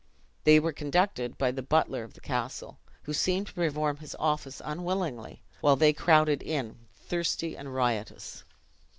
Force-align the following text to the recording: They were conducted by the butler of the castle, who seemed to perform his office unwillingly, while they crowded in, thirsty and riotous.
They 0.45 0.59
were 0.59 0.73
conducted 0.73 1.37
by 1.37 1.51
the 1.51 1.61
butler 1.61 2.03
of 2.03 2.15
the 2.15 2.21
castle, 2.21 2.79
who 3.03 3.13
seemed 3.13 3.45
to 3.45 3.53
perform 3.53 3.97
his 3.97 4.15
office 4.17 4.59
unwillingly, 4.65 5.43
while 5.59 5.75
they 5.75 5.93
crowded 5.93 6.41
in, 6.41 6.87
thirsty 6.95 7.55
and 7.55 7.71
riotous. 7.75 8.43